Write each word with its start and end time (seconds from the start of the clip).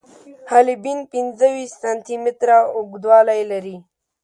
حالبین 0.49 0.99
پنځه 1.11 1.47
ویشت 1.55 1.75
سانتي 1.81 2.15
متره 2.23 2.57
اوږدوالی 2.75 3.41
لري. 3.51 3.77